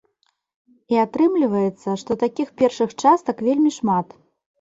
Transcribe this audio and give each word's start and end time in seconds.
І 0.93 0.97
атрымліваецца, 1.01 1.89
што 2.03 2.11
такіх 2.23 2.49
першых 2.63 2.95
частак 3.05 3.45
вельмі 3.49 3.71
шмат. 3.77 4.07